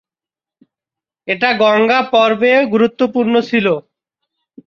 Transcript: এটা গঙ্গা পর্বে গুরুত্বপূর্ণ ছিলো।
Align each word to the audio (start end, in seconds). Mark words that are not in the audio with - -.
এটা 1.27 1.49
গঙ্গা 1.53 1.99
পর্বে 2.13 2.53
গুরুত্বপূর্ণ 2.65 3.33
ছিলো। 3.41 3.73